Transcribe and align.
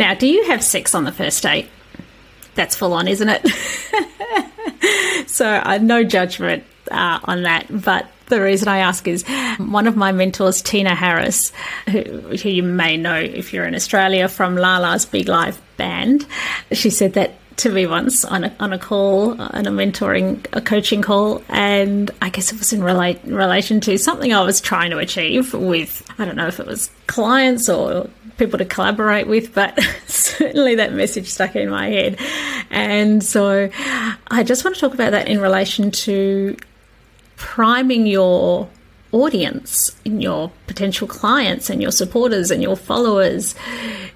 Now, 0.00 0.14
do 0.14 0.26
you 0.26 0.44
have 0.46 0.64
sex 0.64 0.94
on 0.94 1.04
the 1.04 1.12
first 1.12 1.42
date? 1.42 1.68
That's 2.54 2.74
full 2.74 2.94
on, 2.94 3.06
isn't 3.06 3.28
it? 3.28 3.46
so, 5.28 5.46
uh, 5.46 5.76
no 5.76 6.02
judgment 6.04 6.64
uh, 6.90 7.20
on 7.24 7.42
that. 7.42 7.66
But 7.68 8.10
the 8.28 8.40
reason 8.40 8.66
I 8.66 8.78
ask 8.78 9.06
is 9.06 9.26
one 9.58 9.86
of 9.86 9.98
my 9.98 10.10
mentors, 10.12 10.62
Tina 10.62 10.94
Harris, 10.94 11.52
who, 11.90 12.00
who 12.00 12.48
you 12.48 12.62
may 12.62 12.96
know 12.96 13.14
if 13.14 13.52
you're 13.52 13.66
in 13.66 13.74
Australia 13.74 14.26
from 14.26 14.56
Lala's 14.56 15.04
Big 15.04 15.28
Live 15.28 15.60
band, 15.76 16.26
she 16.72 16.88
said 16.88 17.12
that 17.12 17.34
to 17.58 17.70
me 17.70 17.86
once 17.86 18.24
on 18.24 18.44
a, 18.44 18.56
on 18.58 18.72
a 18.72 18.78
call, 18.78 19.38
on 19.38 19.66
a 19.66 19.70
mentoring, 19.70 20.46
a 20.54 20.62
coaching 20.62 21.02
call, 21.02 21.42
and 21.50 22.10
I 22.22 22.30
guess 22.30 22.52
it 22.52 22.58
was 22.58 22.72
in 22.72 22.82
relate, 22.82 23.20
relation 23.24 23.82
to 23.82 23.98
something 23.98 24.32
I 24.32 24.42
was 24.44 24.62
trying 24.62 24.92
to 24.92 24.98
achieve 24.98 25.52
with, 25.52 26.02
I 26.18 26.24
don't 26.24 26.36
know 26.36 26.46
if 26.46 26.58
it 26.58 26.66
was 26.66 26.88
clients 27.06 27.68
or 27.68 28.08
people 28.40 28.58
to 28.58 28.64
collaborate 28.64 29.28
with, 29.28 29.54
but 29.54 29.78
certainly 30.06 30.74
that 30.74 30.92
message 30.92 31.28
stuck 31.28 31.54
in 31.54 31.70
my 31.70 31.88
head. 31.88 32.18
And 32.70 33.22
so 33.22 33.70
I 34.28 34.42
just 34.42 34.64
want 34.64 34.74
to 34.74 34.80
talk 34.80 34.94
about 34.94 35.12
that 35.12 35.28
in 35.28 35.40
relation 35.40 35.92
to 35.92 36.56
priming 37.36 38.06
your 38.06 38.68
audience, 39.12 39.96
in 40.04 40.20
your 40.20 40.50
potential 40.66 41.06
clients 41.06 41.70
and 41.70 41.80
your 41.80 41.92
supporters 41.92 42.50
and 42.50 42.62
your 42.62 42.76
followers 42.76 43.54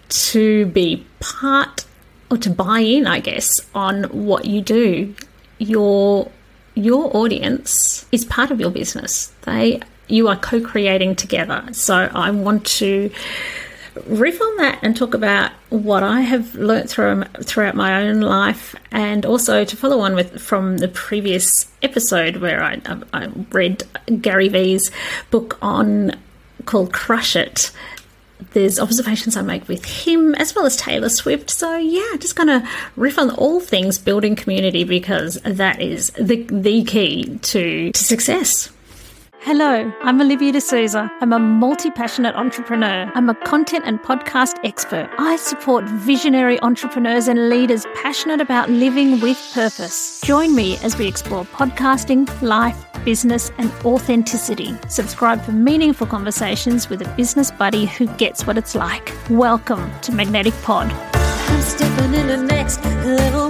to 0.08 0.66
be 0.66 1.06
part 1.20 1.84
or 2.30 2.38
to 2.38 2.50
buy 2.50 2.80
in, 2.80 3.06
I 3.06 3.20
guess, 3.20 3.60
on 3.74 4.04
what 4.04 4.46
you 4.46 4.60
do. 4.60 5.14
Your 5.58 6.30
your 6.76 7.16
audience 7.16 8.04
is 8.10 8.24
part 8.24 8.50
of 8.50 8.58
your 8.58 8.70
business. 8.70 9.32
They 9.42 9.80
you 10.08 10.28
are 10.28 10.36
co-creating 10.36 11.16
together. 11.16 11.64
So 11.72 11.94
I 11.94 12.30
want 12.30 12.66
to 12.66 13.10
riff 14.06 14.40
on 14.40 14.56
that 14.56 14.78
and 14.82 14.96
talk 14.96 15.14
about 15.14 15.52
what 15.70 16.02
I 16.02 16.20
have 16.22 16.54
learnt 16.54 16.90
through, 16.90 17.24
throughout 17.42 17.74
my 17.74 18.02
own 18.02 18.20
life, 18.20 18.74
and 18.90 19.24
also 19.24 19.64
to 19.64 19.76
follow 19.76 20.00
on 20.00 20.14
with 20.14 20.40
from 20.40 20.78
the 20.78 20.88
previous 20.88 21.70
episode 21.82 22.36
where 22.36 22.62
I, 22.62 22.80
I 23.12 23.28
read 23.50 23.84
Gary 24.20 24.48
Vee's 24.48 24.90
book 25.30 25.58
on 25.62 26.12
called 26.64 26.92
Crush 26.92 27.36
It. 27.36 27.70
There's 28.52 28.78
observations 28.78 29.36
I 29.36 29.42
make 29.42 29.68
with 29.68 29.84
him 29.84 30.34
as 30.34 30.54
well 30.54 30.66
as 30.66 30.76
Taylor 30.76 31.08
Swift. 31.08 31.50
So 31.50 31.76
yeah, 31.76 32.16
just 32.18 32.36
going 32.36 32.48
to 32.48 32.68
riff 32.96 33.18
on 33.18 33.30
all 33.30 33.60
things 33.60 33.98
building 33.98 34.36
community 34.36 34.84
because 34.84 35.40
that 35.44 35.80
is 35.80 36.10
the 36.10 36.42
the 36.44 36.84
key 36.84 37.38
to, 37.38 37.92
to 37.92 38.04
success. 38.04 38.70
Hello, 39.44 39.92
I'm 40.00 40.22
Olivia 40.22 40.52
D'Souza. 40.52 41.12
I'm 41.20 41.30
a 41.34 41.38
multi 41.38 41.90
passionate 41.90 42.34
entrepreneur. 42.34 43.12
I'm 43.14 43.28
a 43.28 43.34
content 43.34 43.84
and 43.86 44.02
podcast 44.02 44.54
expert. 44.64 45.10
I 45.18 45.36
support 45.36 45.84
visionary 45.84 46.58
entrepreneurs 46.60 47.28
and 47.28 47.50
leaders 47.50 47.84
passionate 47.94 48.40
about 48.40 48.70
living 48.70 49.20
with 49.20 49.36
purpose. 49.52 50.22
Join 50.22 50.54
me 50.54 50.78
as 50.78 50.96
we 50.96 51.06
explore 51.06 51.44
podcasting, 51.44 52.26
life, 52.40 52.86
business, 53.04 53.52
and 53.58 53.70
authenticity. 53.84 54.74
Subscribe 54.88 55.42
for 55.42 55.52
meaningful 55.52 56.06
conversations 56.06 56.88
with 56.88 57.02
a 57.02 57.14
business 57.14 57.50
buddy 57.50 57.84
who 57.84 58.06
gets 58.16 58.46
what 58.46 58.56
it's 58.56 58.74
like. 58.74 59.12
Welcome 59.28 59.92
to 60.00 60.12
Magnetic 60.12 60.54
Pod. 60.62 60.90
I'm 60.90 61.60
stepping 61.60 62.14
in 62.14 62.28
the 62.28 62.38
next 62.38 62.82
little. 63.04 63.44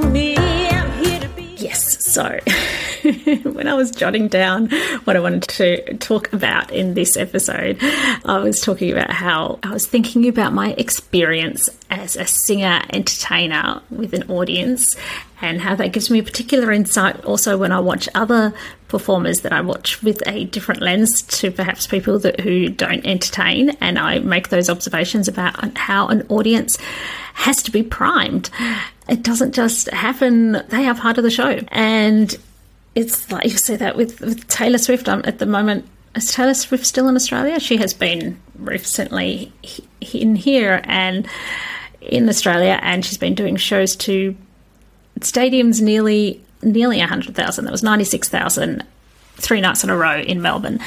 So. 2.14 2.38
when 3.42 3.66
I 3.66 3.74
was 3.74 3.90
jotting 3.90 4.28
down 4.28 4.70
what 5.02 5.16
I 5.16 5.20
wanted 5.20 5.42
to 5.42 5.96
talk 5.98 6.32
about 6.32 6.70
in 6.70 6.94
this 6.94 7.16
episode, 7.16 7.78
I 8.24 8.38
was 8.38 8.60
talking 8.60 8.92
about 8.92 9.10
how 9.10 9.58
I 9.64 9.72
was 9.72 9.84
thinking 9.84 10.28
about 10.28 10.52
my 10.52 10.74
experience 10.78 11.68
as 11.90 12.14
a 12.14 12.24
singer 12.24 12.82
entertainer 12.90 13.82
with 13.90 14.14
an 14.14 14.30
audience 14.30 14.94
and 15.42 15.60
how 15.60 15.74
that 15.74 15.88
gives 15.88 16.08
me 16.08 16.20
a 16.20 16.22
particular 16.22 16.70
insight 16.70 17.24
also 17.24 17.58
when 17.58 17.72
I 17.72 17.80
watch 17.80 18.08
other 18.14 18.54
performers 18.86 19.40
that 19.40 19.52
I 19.52 19.60
watch 19.60 20.00
with 20.04 20.22
a 20.26 20.44
different 20.44 20.80
lens 20.80 21.22
to 21.22 21.50
perhaps 21.50 21.88
people 21.88 22.20
that 22.20 22.40
who 22.40 22.68
don't 22.68 23.04
entertain 23.04 23.70
and 23.80 23.98
I 23.98 24.20
make 24.20 24.50
those 24.50 24.70
observations 24.70 25.26
about 25.26 25.76
how 25.76 26.06
an 26.06 26.24
audience 26.28 26.78
has 27.34 27.62
to 27.64 27.72
be 27.72 27.82
primed. 27.82 28.50
It 29.08 29.22
doesn't 29.22 29.54
just 29.54 29.90
happen, 29.90 30.62
they 30.68 30.86
are 30.86 30.94
part 30.94 31.18
of 31.18 31.24
the 31.24 31.30
show. 31.30 31.60
And 31.68 32.36
it's 32.94 33.30
like 33.30 33.44
you 33.44 33.50
say 33.50 33.76
that 33.76 33.96
with, 33.96 34.20
with 34.20 34.46
Taylor 34.48 34.78
Swift. 34.78 35.08
Um, 35.08 35.22
at 35.24 35.38
the 35.38 35.46
moment, 35.46 35.86
is 36.14 36.32
Taylor 36.32 36.54
Swift 36.54 36.86
still 36.86 37.08
in 37.08 37.16
Australia? 37.16 37.60
She 37.60 37.76
has 37.78 37.92
been 37.92 38.40
recently 38.58 39.52
in 40.12 40.36
here 40.36 40.80
and 40.84 41.28
in 42.00 42.28
Australia, 42.28 42.78
and 42.82 43.04
she's 43.04 43.18
been 43.18 43.34
doing 43.34 43.56
shows 43.56 43.96
to 43.96 44.36
stadiums 45.20 45.80
nearly 45.80 46.42
nearly 46.62 46.98
hundred 47.00 47.34
thousand. 47.34 47.64
That 47.64 47.72
was 47.72 47.82
ninety 47.82 48.04
six 48.04 48.28
thousand 48.28 48.84
three 49.36 49.60
nights 49.60 49.84
in 49.84 49.90
a 49.90 49.96
row 49.96 50.18
in 50.20 50.40
Melbourne. 50.40 50.80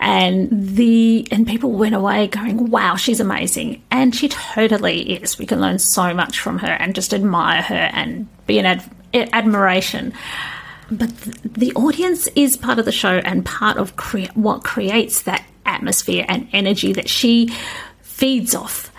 And 0.00 0.48
the 0.50 1.26
and 1.32 1.46
people 1.46 1.72
went 1.72 1.94
away 1.94 2.28
going, 2.28 2.70
"Wow, 2.70 2.96
she's 2.96 3.20
amazing," 3.20 3.82
and 3.90 4.14
she 4.14 4.28
totally 4.28 5.14
is. 5.14 5.38
We 5.38 5.46
can 5.46 5.60
learn 5.60 5.78
so 5.78 6.14
much 6.14 6.40
from 6.40 6.58
her 6.58 6.68
and 6.68 6.94
just 6.94 7.12
admire 7.12 7.62
her 7.62 7.90
and 7.92 8.28
be 8.46 8.58
in 8.58 8.66
ad- 8.66 8.90
admiration 9.12 10.14
but 10.90 11.10
the 11.44 11.72
audience 11.74 12.28
is 12.28 12.56
part 12.56 12.78
of 12.78 12.84
the 12.84 12.92
show 12.92 13.18
and 13.18 13.44
part 13.44 13.76
of 13.76 13.96
cre- 13.96 14.32
what 14.34 14.64
creates 14.64 15.22
that 15.22 15.44
atmosphere 15.66 16.24
and 16.28 16.48
energy 16.52 16.92
that 16.94 17.08
she 17.08 17.54
feeds 18.00 18.54
off. 18.54 18.90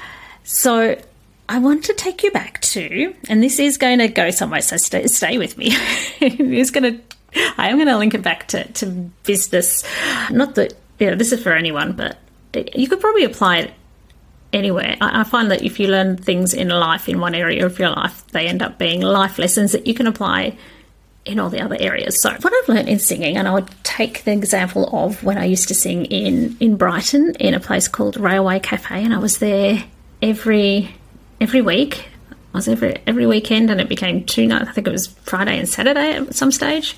So 0.43 0.99
I 1.47 1.59
want 1.59 1.85
to 1.85 1.93
take 1.93 2.23
you 2.23 2.31
back 2.31 2.61
to, 2.61 3.15
and 3.27 3.41
this 3.41 3.59
is 3.59 3.77
going 3.77 3.99
to 3.99 4.07
go 4.07 4.29
somewhere, 4.29 4.61
so 4.61 4.77
stay, 4.77 5.07
stay 5.07 5.37
with 5.37 5.57
me. 5.57 5.69
it's 6.21 6.69
going 6.69 6.93
to, 6.93 7.01
I 7.57 7.69
am 7.69 7.77
going 7.77 7.87
to 7.87 7.97
link 7.97 8.13
it 8.13 8.21
back 8.21 8.47
to, 8.49 8.71
to 8.73 8.85
business. 9.23 9.83
Not 10.29 10.55
that, 10.55 10.73
know, 11.07 11.15
this 11.15 11.31
is 11.31 11.41
for 11.41 11.53
anyone, 11.53 11.93
but 11.93 12.17
you 12.75 12.87
could 12.87 12.99
probably 12.99 13.23
apply 13.23 13.59
it 13.59 13.73
anywhere. 14.53 14.97
I, 15.01 15.21
I 15.21 15.23
find 15.23 15.51
that 15.51 15.63
if 15.63 15.79
you 15.79 15.87
learn 15.87 16.17
things 16.17 16.53
in 16.53 16.69
life, 16.69 17.07
in 17.07 17.19
one 17.19 17.35
area 17.35 17.65
of 17.65 17.79
your 17.79 17.89
life, 17.89 18.25
they 18.27 18.47
end 18.47 18.61
up 18.61 18.77
being 18.77 19.01
life 19.01 19.37
lessons 19.37 19.71
that 19.71 19.87
you 19.87 19.93
can 19.93 20.07
apply 20.07 20.57
in 21.25 21.39
all 21.39 21.49
the 21.49 21.61
other 21.61 21.77
areas. 21.79 22.21
So 22.21 22.31
what 22.31 22.53
I've 22.53 22.69
learned 22.69 22.89
in 22.89 22.99
singing, 22.99 23.37
and 23.37 23.47
I 23.47 23.53
would 23.53 23.69
take 23.83 24.23
the 24.23 24.31
example 24.31 24.89
of 24.95 25.23
when 25.23 25.37
I 25.37 25.45
used 25.45 25.67
to 25.67 25.75
sing 25.75 26.05
in 26.05 26.57
in 26.59 26.77
Brighton 26.77 27.35
in 27.35 27.53
a 27.53 27.59
place 27.59 27.87
called 27.87 28.17
Railway 28.17 28.59
Cafe, 28.59 29.03
and 29.03 29.13
I 29.13 29.19
was 29.19 29.37
there 29.37 29.83
every 30.21 30.95
every 31.39 31.61
week. 31.61 32.05
I 32.53 32.57
was 32.57 32.67
every 32.67 32.97
every 33.05 33.27
weekend, 33.27 33.69
and 33.69 33.79
it 33.79 33.89
became 33.89 34.25
two 34.25 34.47
nights. 34.47 34.69
I 34.69 34.71
think 34.71 34.87
it 34.87 34.91
was 34.91 35.07
Friday 35.07 35.59
and 35.59 35.69
Saturday 35.69 36.13
at 36.13 36.33
some 36.33 36.51
stage. 36.51 36.95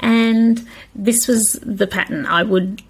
And 0.00 0.66
this 0.94 1.28
was 1.28 1.52
the 1.62 1.86
pattern. 1.86 2.26
I 2.26 2.42
would 2.42 2.82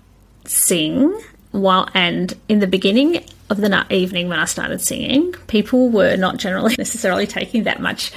sing 0.45 1.21
while, 1.53 1.89
and 1.95 2.33
in 2.49 2.61
the 2.61 2.67
beginning 2.67 3.25
of 3.49 3.57
the 3.57 3.87
evening 3.91 4.29
when 4.29 4.39
I 4.39 4.45
started 4.45 4.81
singing, 4.81 5.33
people 5.49 5.91
were 5.91 6.17
not 6.17 6.37
generally 6.37 6.75
necessarily 6.79 7.27
taking 7.27 7.65
that 7.65 7.81
much 7.81 8.13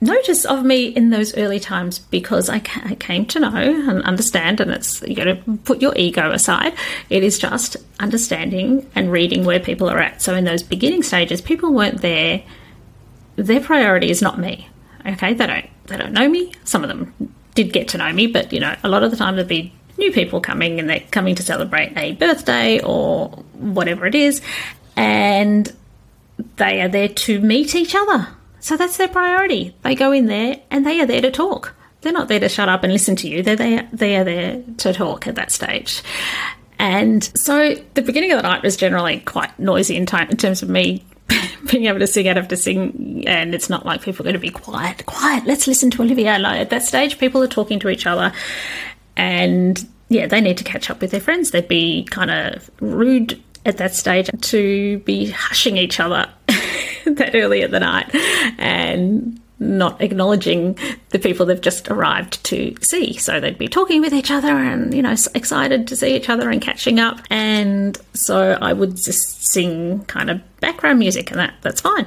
notice 0.00 0.44
of 0.44 0.64
me 0.64 0.86
in 0.86 1.10
those 1.10 1.36
early 1.36 1.60
times 1.60 1.98
because 1.98 2.48
I, 2.48 2.58
ca- 2.58 2.82
I 2.84 2.94
came 2.96 3.24
to 3.26 3.40
know 3.40 3.54
and 3.54 4.02
understand, 4.02 4.60
and 4.60 4.70
it's 4.70 5.00
you 5.02 5.14
to 5.16 5.36
put 5.64 5.80
your 5.80 5.94
ego 5.96 6.30
aside. 6.32 6.74
It 7.08 7.22
is 7.22 7.38
just 7.38 7.76
understanding 8.00 8.90
and 8.94 9.12
reading 9.12 9.44
where 9.44 9.60
people 9.60 9.88
are 9.88 9.98
at. 9.98 10.20
So 10.20 10.34
in 10.34 10.44
those 10.44 10.62
beginning 10.62 11.02
stages, 11.02 11.40
people 11.40 11.72
weren't 11.72 12.00
there. 12.00 12.42
Their 13.36 13.60
priority 13.60 14.10
is 14.10 14.20
not 14.20 14.38
me. 14.38 14.68
Okay, 15.06 15.34
they 15.34 15.46
don't 15.46 15.66
they 15.86 15.96
don't 15.96 16.12
know 16.12 16.28
me. 16.28 16.52
Some 16.64 16.82
of 16.82 16.88
them 16.88 17.34
did 17.54 17.72
get 17.72 17.88
to 17.88 17.98
know 17.98 18.12
me, 18.12 18.26
but 18.26 18.52
you 18.52 18.60
know, 18.60 18.74
a 18.82 18.88
lot 18.88 19.02
of 19.02 19.10
the 19.10 19.16
time 19.16 19.36
they'd 19.36 19.48
be 19.48 19.72
new 20.02 20.12
people 20.12 20.40
coming 20.40 20.78
and 20.78 20.90
they're 20.90 21.04
coming 21.10 21.34
to 21.36 21.42
celebrate 21.42 21.96
a 21.96 22.12
birthday 22.12 22.80
or 22.82 23.28
whatever 23.54 24.06
it 24.06 24.14
is, 24.14 24.42
and 24.96 25.72
they 26.56 26.80
are 26.82 26.88
there 26.88 27.08
to 27.08 27.40
meet 27.40 27.74
each 27.74 27.94
other 27.94 28.28
so 28.62 28.76
that's 28.76 28.96
their 28.96 29.08
priority. 29.08 29.74
They 29.82 29.96
go 29.96 30.12
in 30.12 30.26
there 30.26 30.60
and 30.70 30.86
they 30.86 31.00
are 31.00 31.06
there 31.06 31.20
to 31.20 31.32
talk. 31.32 31.74
They're 32.00 32.12
not 32.12 32.28
there 32.28 32.38
to 32.38 32.48
shut 32.48 32.68
up 32.68 32.84
and 32.84 32.92
listen 32.92 33.16
to 33.16 33.28
you. 33.28 33.42
They're 33.42 33.56
there, 33.56 33.88
they 33.92 34.16
are 34.16 34.24
there 34.24 34.62
to 34.78 34.92
talk 34.92 35.26
at 35.26 35.34
that 35.34 35.50
stage. 35.50 36.00
And 36.78 37.24
so 37.36 37.74
the 37.94 38.02
beginning 38.02 38.30
of 38.30 38.40
the 38.40 38.48
night 38.48 38.62
was 38.62 38.76
generally 38.76 39.18
quite 39.20 39.56
noisy 39.58 39.96
in, 39.96 40.06
time, 40.06 40.30
in 40.30 40.36
terms 40.36 40.62
of 40.62 40.68
me 40.68 41.04
being 41.72 41.86
able 41.86 41.98
to 41.98 42.06
sing 42.06 42.28
out 42.28 42.38
of 42.38 42.46
to 42.48 42.56
sing. 42.56 43.24
And 43.26 43.52
it's 43.52 43.68
not 43.68 43.84
like 43.84 44.02
people 44.02 44.22
are 44.22 44.30
going 44.30 44.34
to 44.34 44.40
be 44.40 44.50
quiet, 44.50 45.06
quiet, 45.06 45.44
let's 45.44 45.66
listen 45.66 45.90
to 45.90 46.02
Olivia. 46.02 46.38
No, 46.38 46.50
at 46.50 46.70
that 46.70 46.84
stage, 46.84 47.18
people 47.18 47.42
are 47.42 47.48
talking 47.48 47.80
to 47.80 47.88
each 47.88 48.06
other. 48.06 48.32
And 49.16 49.84
yeah, 50.12 50.26
they 50.26 50.40
need 50.40 50.58
to 50.58 50.64
catch 50.64 50.90
up 50.90 51.00
with 51.00 51.10
their 51.10 51.20
friends. 51.20 51.50
They'd 51.50 51.68
be 51.68 52.04
kind 52.04 52.30
of 52.30 52.70
rude 52.80 53.40
at 53.64 53.76
that 53.78 53.94
stage 53.94 54.28
to 54.40 54.98
be 55.00 55.30
hushing 55.30 55.76
each 55.76 56.00
other 56.00 56.28
that 57.06 57.30
early 57.34 57.62
in 57.62 57.70
the 57.70 57.80
night 57.80 58.12
and 58.58 59.40
not 59.62 60.00
acknowledging 60.00 60.78
the 61.10 61.18
people 61.18 61.46
they've 61.46 61.60
just 61.60 61.88
arrived 61.88 62.42
to 62.44 62.74
see. 62.82 63.16
So 63.16 63.40
they'd 63.40 63.58
be 63.58 63.68
talking 63.68 64.00
with 64.00 64.12
each 64.12 64.30
other 64.30 64.48
and, 64.48 64.92
you 64.92 65.02
know, 65.02 65.14
excited 65.34 65.86
to 65.88 65.96
see 65.96 66.16
each 66.16 66.28
other 66.28 66.50
and 66.50 66.60
catching 66.60 66.98
up. 66.98 67.20
And 67.30 67.96
so 68.14 68.58
I 68.60 68.72
would 68.72 68.96
just 68.96 69.46
sing 69.46 70.04
kind 70.06 70.30
of 70.30 70.40
background 70.60 70.98
music 71.00 71.30
and 71.30 71.40
that 71.40 71.54
that's 71.62 71.80
fine. 71.80 72.06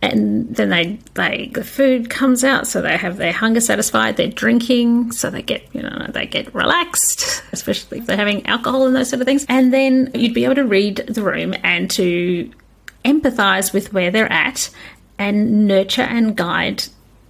and 0.00 0.54
then 0.56 0.70
they 0.70 0.98
they 1.14 1.50
the 1.52 1.62
food 1.62 2.08
comes 2.08 2.42
out 2.42 2.66
so 2.66 2.80
they 2.80 2.96
have 2.96 3.18
their 3.18 3.30
hunger 3.32 3.60
satisfied 3.60 4.16
they're 4.16 4.26
drinking 4.28 5.12
so 5.12 5.28
they 5.28 5.42
get 5.42 5.62
you 5.74 5.82
know 5.82 6.06
they 6.08 6.26
get 6.26 6.52
relaxed 6.54 7.42
especially 7.52 7.98
if 7.98 8.06
they're 8.06 8.16
having 8.16 8.44
alcohol 8.46 8.86
and 8.86 8.96
those 8.96 9.10
sort 9.10 9.20
of 9.20 9.26
things 9.26 9.44
and 9.50 9.72
then 9.72 10.10
you'd 10.14 10.32
be 10.32 10.44
able 10.44 10.54
to 10.54 10.64
read 10.64 10.96
the 11.08 11.22
room 11.22 11.54
and 11.62 11.90
to 11.90 12.50
empathize 13.04 13.74
with 13.74 13.92
where 13.92 14.10
they're 14.10 14.32
at 14.32 14.70
and 15.18 15.66
nurture 15.66 16.02
and 16.02 16.36
guide 16.36 16.84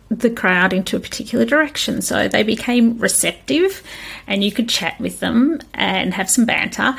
the 0.09 0.31
crowd 0.31 0.73
into 0.73 0.97
a 0.97 1.01
particular 1.01 1.45
direction. 1.45 2.03
So 2.03 2.29
they 2.29 2.43
became 2.43 2.99
receptive, 2.99 3.83
and 4.27 4.45
you 4.45 4.53
could 4.53 4.69
chat 4.69 4.99
with 5.01 5.21
them 5.21 5.61
and 5.73 6.15
have 6.15 6.31
some 6.31 6.45
banter 6.45 6.95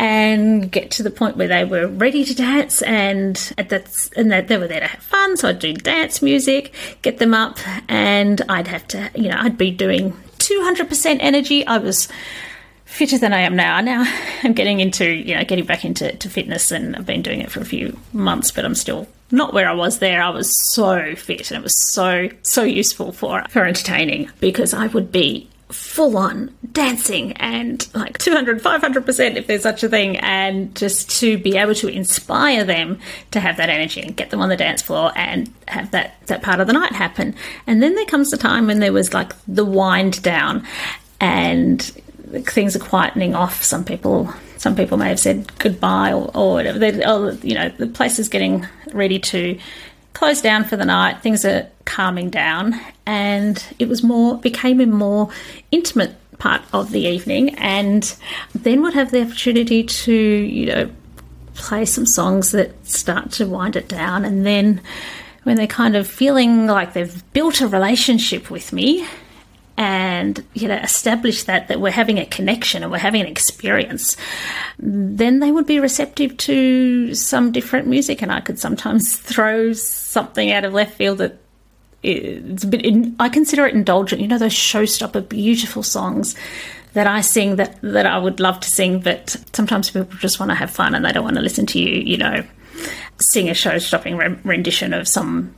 and 0.00 0.72
get 0.72 0.90
to 0.90 1.02
the 1.02 1.10
point 1.10 1.36
where 1.36 1.46
they 1.46 1.62
were 1.62 1.86
ready 1.86 2.24
to 2.24 2.34
dance. 2.34 2.80
And 2.82 3.36
that's 3.68 4.10
and 4.12 4.32
that 4.32 4.48
they 4.48 4.56
were 4.56 4.66
there 4.66 4.80
to 4.80 4.86
have 4.86 5.02
fun. 5.02 5.36
So 5.36 5.50
I'd 5.50 5.58
do 5.58 5.74
dance 5.74 6.22
music 6.22 6.72
get 7.02 7.18
them 7.18 7.34
up 7.34 7.58
and 7.88 8.40
I'd 8.48 8.68
have 8.68 8.88
to 8.88 9.10
you 9.14 9.28
know 9.28 9.36
I'd 9.38 9.58
be 9.58 9.70
doing 9.70 10.12
200% 10.38 11.18
energy. 11.20 11.66
I 11.66 11.76
was 11.78 12.08
fitter 12.86 13.18
than 13.18 13.34
I 13.34 13.40
am 13.40 13.54
now. 13.54 13.80
Now 13.82 14.04
I'm 14.42 14.54
getting 14.54 14.80
into 14.80 15.06
you 15.06 15.34
know 15.34 15.44
getting 15.44 15.66
back 15.66 15.84
into 15.84 16.16
to 16.16 16.30
fitness 16.30 16.70
and 16.72 16.96
I've 16.96 17.06
been 17.06 17.22
doing 17.22 17.40
it 17.42 17.50
for 17.50 17.60
a 17.60 17.66
few 17.66 17.98
months 18.14 18.50
but 18.50 18.64
I'm 18.64 18.74
still 18.74 19.06
not 19.30 19.52
where 19.52 19.68
I 19.68 19.74
was 19.74 19.98
there 19.98 20.22
I 20.22 20.30
was 20.30 20.50
so 20.72 21.14
fit 21.14 21.50
and 21.50 21.58
it 21.58 21.62
was 21.62 21.90
so 21.92 22.28
so 22.42 22.62
useful 22.62 23.12
for 23.12 23.44
for 23.48 23.64
entertaining 23.64 24.30
because 24.40 24.74
I 24.74 24.86
would 24.88 25.12
be 25.12 25.48
full 25.72 26.16
on 26.16 26.52
dancing 26.72 27.32
and 27.34 27.88
like 27.94 28.18
200 28.18 28.62
500% 28.62 29.36
if 29.36 29.46
there's 29.46 29.62
such 29.62 29.82
a 29.82 29.88
thing 29.88 30.16
and 30.18 30.74
just 30.74 31.10
to 31.20 31.38
be 31.38 31.56
able 31.56 31.74
to 31.76 31.88
inspire 31.88 32.64
them 32.64 32.98
to 33.30 33.40
have 33.40 33.56
that 33.56 33.68
energy 33.68 34.00
and 34.00 34.16
get 34.16 34.30
them 34.30 34.40
on 34.40 34.48
the 34.48 34.56
dance 34.56 34.82
floor 34.82 35.12
and 35.16 35.52
have 35.68 35.90
that 35.92 36.14
that 36.26 36.42
part 36.42 36.60
of 36.60 36.66
the 36.66 36.72
night 36.72 36.92
happen. 36.92 37.34
And 37.66 37.82
then 37.82 37.94
there 37.94 38.06
comes 38.06 38.30
the 38.30 38.36
time 38.36 38.66
when 38.66 38.80
there 38.80 38.92
was 38.92 39.14
like 39.14 39.32
the 39.46 39.64
wind 39.64 40.22
down 40.22 40.66
and 41.20 41.80
things 41.82 42.76
are 42.76 42.80
quietening 42.80 43.36
off. 43.36 43.62
Some 43.62 43.84
people 43.84 44.32
some 44.60 44.76
people 44.76 44.98
may 44.98 45.08
have 45.08 45.18
said 45.18 45.50
goodbye 45.58 46.12
or, 46.12 46.30
or 46.36 46.52
whatever 46.52 46.78
they 46.78 47.02
oh, 47.02 47.30
you 47.42 47.54
know 47.54 47.70
the 47.70 47.86
place 47.86 48.18
is 48.18 48.28
getting 48.28 48.68
ready 48.92 49.18
to 49.18 49.58
close 50.12 50.42
down 50.42 50.64
for 50.64 50.76
the 50.76 50.84
night. 50.84 51.22
Things 51.22 51.46
are 51.46 51.66
calming 51.86 52.28
down, 52.28 52.78
and 53.06 53.64
it 53.78 53.88
was 53.88 54.02
more 54.02 54.36
became 54.36 54.78
a 54.80 54.86
more 54.86 55.30
intimate 55.70 56.14
part 56.38 56.60
of 56.74 56.90
the 56.90 57.00
evening. 57.00 57.54
And 57.54 58.14
then 58.54 58.82
would 58.82 58.92
have 58.92 59.12
the 59.12 59.22
opportunity 59.22 59.82
to 59.82 60.12
you 60.12 60.66
know 60.66 60.90
play 61.54 61.86
some 61.86 62.04
songs 62.04 62.50
that 62.50 62.86
start 62.86 63.32
to 63.32 63.46
wind 63.46 63.76
it 63.76 63.88
down, 63.88 64.26
and 64.26 64.44
then 64.44 64.82
when 65.44 65.56
they're 65.56 65.66
kind 65.66 65.96
of 65.96 66.06
feeling 66.06 66.66
like 66.66 66.92
they've 66.92 67.32
built 67.32 67.62
a 67.62 67.66
relationship 67.66 68.50
with 68.50 68.74
me 68.74 69.06
and 69.80 70.44
you 70.52 70.68
know 70.68 70.76
establish 70.76 71.44
that 71.44 71.68
that 71.68 71.80
we're 71.80 71.90
having 71.90 72.18
a 72.18 72.26
connection 72.26 72.82
and 72.82 72.92
we're 72.92 72.98
having 72.98 73.22
an 73.22 73.26
experience 73.26 74.14
then 74.78 75.40
they 75.40 75.50
would 75.50 75.66
be 75.66 75.80
receptive 75.80 76.36
to 76.36 77.14
some 77.14 77.50
different 77.50 77.88
music. 77.88 78.20
And 78.20 78.30
i 78.30 78.40
could 78.40 78.58
sometimes 78.58 79.16
throw 79.30 79.72
something 79.72 80.52
out 80.52 80.64
of 80.64 80.74
left 80.74 80.94
field 80.94 81.18
that 81.18 81.38
it's 82.02 82.64
a 82.64 82.66
bit 82.66 82.84
in, 82.84 83.16
i 83.18 83.28
consider 83.28 83.66
it 83.66 83.74
indulgent. 83.74 84.20
You 84.20 84.28
know 84.28 84.38
those 84.38 84.52
showstopper 84.52 85.26
beautiful 85.26 85.82
songs 85.82 86.36
that 86.92 87.06
I 87.06 87.20
sing 87.20 87.56
that, 87.56 87.80
that 87.82 88.04
I 88.04 88.18
would 88.18 88.40
love 88.40 88.58
to 88.60 88.68
sing, 88.68 88.98
but 89.00 89.36
sometimes 89.52 89.90
people 89.90 90.18
just 90.18 90.40
want 90.40 90.50
to 90.50 90.56
have 90.56 90.72
fun 90.72 90.94
and 90.94 91.04
they 91.04 91.12
don't 91.12 91.22
want 91.22 91.36
to 91.36 91.42
listen 91.42 91.64
to 91.66 91.78
you, 91.78 92.00
you 92.00 92.16
know, 92.16 92.42
sing 93.20 93.48
a 93.48 93.54
show 93.54 93.78
stopping 93.78 94.16
rendition 94.16 94.92
of 94.92 95.06
some 95.06 95.54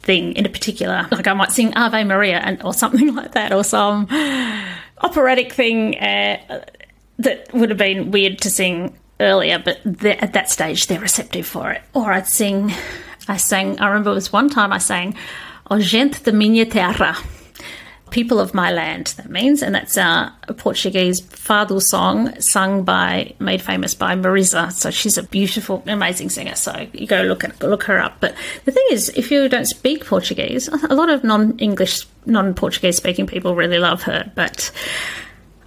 thing 0.00 0.34
in 0.34 0.46
a 0.46 0.48
particular. 0.48 1.06
Like 1.10 1.26
I 1.26 1.34
might 1.34 1.52
sing 1.52 1.76
Ave 1.76 2.04
Maria 2.04 2.38
and, 2.38 2.62
or 2.62 2.72
something 2.72 3.14
like 3.20 3.32
that, 3.32 3.52
or 3.52 3.64
some 3.64 4.08
operatic 5.00 5.52
thing 5.52 5.98
uh, 5.98 6.64
that 7.18 7.52
would 7.52 7.70
have 7.70 7.78
been 7.78 8.10
weird 8.10 8.38
to 8.42 8.50
sing 8.50 8.96
earlier, 9.20 9.58
but 9.58 9.78
at 10.04 10.32
that 10.32 10.48
stage 10.48 10.86
they're 10.86 11.00
receptive 11.00 11.46
for 11.46 11.72
it. 11.72 11.82
Or 11.94 12.12
I'd 12.12 12.26
sing, 12.26 12.72
I 13.26 13.36
sang, 13.36 13.80
I 13.80 13.88
remember 13.88 14.10
it 14.10 14.14
was 14.14 14.32
one 14.32 14.48
time 14.48 14.72
I 14.72 14.78
sang 14.78 15.16
O 15.70 15.78
gente 15.78 16.22
da 16.22 16.32
minha 16.32 16.64
terra 16.64 17.14
People 18.10 18.40
of 18.40 18.54
My 18.54 18.70
Land, 18.72 19.14
that 19.16 19.30
means, 19.30 19.62
and 19.62 19.74
that's 19.74 19.96
a 19.96 20.32
Portuguese 20.56 21.20
fado 21.20 21.80
song 21.80 22.40
sung 22.40 22.82
by, 22.82 23.34
made 23.38 23.62
famous 23.62 23.94
by 23.94 24.14
Mariza. 24.14 24.72
So 24.72 24.90
she's 24.90 25.18
a 25.18 25.22
beautiful, 25.22 25.82
amazing 25.86 26.30
singer. 26.30 26.54
So 26.54 26.86
you 26.92 27.06
go 27.06 27.22
look 27.22 27.44
at, 27.44 27.62
look 27.62 27.84
her 27.84 27.98
up. 27.98 28.16
But 28.20 28.34
the 28.64 28.72
thing 28.72 28.86
is, 28.90 29.08
if 29.10 29.30
you 29.30 29.48
don't 29.48 29.66
speak 29.66 30.06
Portuguese, 30.06 30.68
a 30.68 30.94
lot 30.94 31.10
of 31.10 31.24
non-English, 31.24 32.06
non-Portuguese 32.26 32.96
speaking 32.96 33.26
people 33.26 33.54
really 33.54 33.78
love 33.78 34.02
her. 34.02 34.30
But 34.34 34.70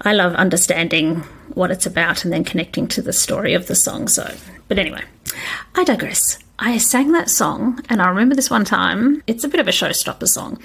I 0.01 0.13
love 0.13 0.33
understanding 0.35 1.17
what 1.53 1.71
it's 1.71 1.85
about 1.85 2.23
and 2.23 2.33
then 2.33 2.43
connecting 2.43 2.87
to 2.87 3.01
the 3.01 3.13
story 3.13 3.53
of 3.53 3.67
the 3.67 3.75
song. 3.75 4.07
So, 4.07 4.33
but 4.67 4.79
anyway, 4.79 5.03
I 5.75 5.83
digress. 5.83 6.39
I 6.63 6.77
sang 6.77 7.11
that 7.13 7.29
song, 7.29 7.83
and 7.89 8.03
I 8.03 8.09
remember 8.09 8.35
this 8.35 8.51
one 8.51 8.65
time. 8.65 9.23
It's 9.25 9.43
a 9.43 9.47
bit 9.47 9.59
of 9.59 9.67
a 9.67 9.71
showstopper 9.71 10.27
song, 10.27 10.61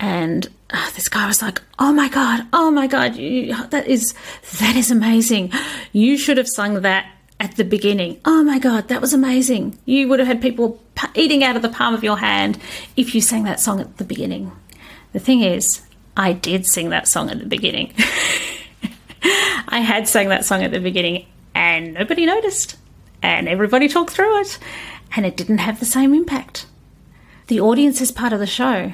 and 0.00 0.48
uh, 0.70 0.90
this 0.94 1.08
guy 1.08 1.26
was 1.26 1.42
like, 1.42 1.60
"Oh 1.78 1.92
my 1.92 2.08
god, 2.08 2.46
oh 2.52 2.70
my 2.70 2.86
god, 2.86 3.16
you, 3.16 3.54
that 3.68 3.86
is 3.86 4.14
that 4.58 4.76
is 4.76 4.90
amazing! 4.90 5.52
You 5.92 6.16
should 6.16 6.36
have 6.36 6.48
sung 6.48 6.82
that 6.82 7.10
at 7.40 7.56
the 7.56 7.64
beginning. 7.64 8.20
Oh 8.24 8.42
my 8.42 8.58
god, 8.58 8.88
that 8.88 9.00
was 9.00 9.12
amazing! 9.12 9.78
You 9.84 10.08
would 10.08 10.18
have 10.18 10.28
had 10.28 10.42
people 10.42 10.82
eating 11.14 11.42
out 11.42 11.56
of 11.56 11.62
the 11.62 11.68
palm 11.68 11.94
of 11.94 12.04
your 12.04 12.18
hand 12.18 12.58
if 12.96 13.14
you 13.14 13.20
sang 13.20 13.44
that 13.44 13.60
song 13.60 13.80
at 13.80 13.96
the 13.96 14.04
beginning." 14.04 14.52
The 15.12 15.20
thing 15.20 15.40
is, 15.40 15.80
I 16.16 16.32
did 16.32 16.66
sing 16.66 16.90
that 16.90 17.08
song 17.08 17.30
at 17.30 17.38
the 17.38 17.46
beginning. 17.46 17.94
I 19.68 19.80
had 19.80 20.06
sang 20.06 20.28
that 20.28 20.44
song 20.44 20.62
at 20.62 20.70
the 20.70 20.80
beginning, 20.80 21.26
and 21.54 21.94
nobody 21.94 22.26
noticed, 22.26 22.76
and 23.22 23.48
everybody 23.48 23.88
talked 23.88 24.10
through 24.10 24.40
it, 24.40 24.58
and 25.16 25.24
it 25.24 25.36
didn't 25.36 25.58
have 25.58 25.80
the 25.80 25.86
same 25.86 26.12
impact. 26.12 26.66
The 27.46 27.60
audience 27.60 28.00
is 28.00 28.12
part 28.12 28.32
of 28.32 28.40
the 28.40 28.46
show. 28.46 28.92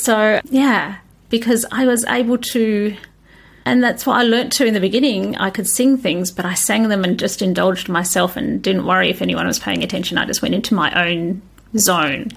So, 0.00 0.40
yeah, 0.50 0.98
because 1.28 1.64
I 1.72 1.86
was 1.86 2.04
able 2.04 2.38
to, 2.38 2.96
and 3.64 3.82
that's 3.82 4.06
what 4.06 4.16
I 4.16 4.22
learnt 4.22 4.52
to 4.54 4.66
in 4.66 4.74
the 4.74 4.80
beginning. 4.80 5.36
I 5.36 5.50
could 5.50 5.66
sing 5.66 5.98
things, 5.98 6.30
but 6.30 6.44
I 6.44 6.54
sang 6.54 6.88
them 6.88 7.04
and 7.04 7.18
just 7.18 7.42
indulged 7.42 7.88
myself 7.88 8.36
and 8.36 8.62
didn't 8.62 8.86
worry 8.86 9.10
if 9.10 9.22
anyone 9.22 9.46
was 9.46 9.58
paying 9.58 9.82
attention. 9.82 10.18
I 10.18 10.26
just 10.26 10.42
went 10.42 10.54
into 10.54 10.74
my 10.74 11.08
own 11.08 11.42
zone. 11.76 12.30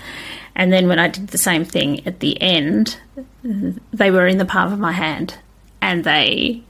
And 0.55 0.73
then 0.73 0.87
when 0.87 0.99
I 0.99 1.07
did 1.07 1.27
the 1.29 1.37
same 1.37 1.63
thing 1.63 2.05
at 2.05 2.19
the 2.19 2.41
end, 2.41 2.97
they 3.93 4.11
were 4.11 4.27
in 4.27 4.37
the 4.37 4.45
palm 4.45 4.73
of 4.73 4.79
my 4.79 4.91
hand 4.91 5.37
and 5.81 6.03
they 6.03 6.63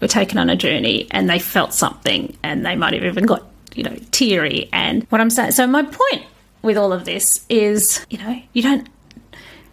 were 0.00 0.08
taken 0.08 0.38
on 0.38 0.50
a 0.50 0.56
journey 0.56 1.06
and 1.10 1.30
they 1.30 1.38
felt 1.38 1.72
something 1.72 2.36
and 2.42 2.66
they 2.66 2.76
might 2.76 2.92
have 2.92 3.04
even 3.04 3.24
got, 3.24 3.44
you 3.74 3.84
know, 3.84 3.96
teary. 4.10 4.68
And 4.72 5.04
what 5.04 5.20
I'm 5.20 5.30
saying, 5.30 5.52
so 5.52 5.66
my 5.66 5.84
point 5.84 6.24
with 6.60 6.76
all 6.76 6.92
of 6.92 7.04
this 7.04 7.46
is, 7.48 8.04
you 8.10 8.18
know, 8.18 8.42
you 8.52 8.62
don't 8.62 8.88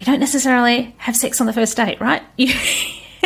you 0.02 0.06
don't 0.06 0.18
necessarily 0.18 0.92
have 0.98 1.16
sex 1.16 1.40
on 1.40 1.46
the 1.46 1.52
first 1.52 1.76
date, 1.76 2.00
right? 2.00 2.22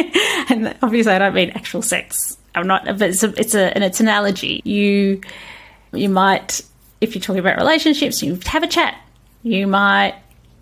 and 0.50 0.76
obviously, 0.82 1.10
I 1.10 1.18
don't 1.18 1.32
mean 1.32 1.48
actual 1.54 1.80
sex. 1.80 2.36
I'm 2.54 2.66
not, 2.66 2.84
but 2.84 3.00
it's 3.00 3.22
a, 3.22 3.40
it's 3.40 3.54
a, 3.54 3.74
and 3.74 3.82
it's 3.82 3.98
an 3.98 4.08
analogy. 4.08 4.60
You, 4.62 5.22
you 5.94 6.10
might, 6.10 6.60
if 7.00 7.14
you're 7.14 7.22
talking 7.22 7.40
about 7.40 7.56
relationships, 7.56 8.22
you 8.22 8.38
have 8.44 8.62
a 8.62 8.66
chat. 8.66 8.94
You 9.42 9.66
might 9.66 10.16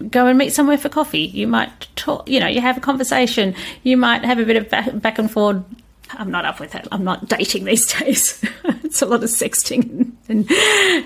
go 0.08 0.28
and 0.28 0.38
meet 0.38 0.52
somewhere 0.52 0.78
for 0.78 0.88
coffee. 0.88 1.22
You 1.24 1.48
might 1.48 1.88
talk, 1.96 2.28
you 2.28 2.38
know, 2.38 2.46
you 2.46 2.60
have 2.60 2.76
a 2.76 2.80
conversation. 2.80 3.56
You 3.82 3.96
might 3.96 4.24
have 4.24 4.38
a 4.38 4.44
bit 4.44 4.54
of 4.54 4.70
back, 4.70 4.88
back 5.00 5.18
and 5.18 5.28
forth. 5.28 5.64
I'm 6.10 6.30
not 6.30 6.44
up 6.44 6.60
with 6.60 6.70
that. 6.72 6.86
I'm 6.92 7.02
not 7.02 7.28
dating 7.28 7.64
these 7.64 7.92
days. 7.98 8.40
it's 8.84 9.02
a 9.02 9.06
lot 9.06 9.24
of 9.24 9.30
sexting 9.30 10.12
and, 10.28 10.48